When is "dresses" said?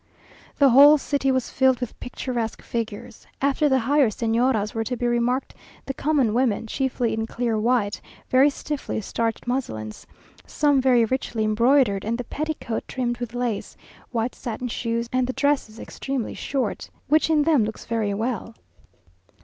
15.33-15.77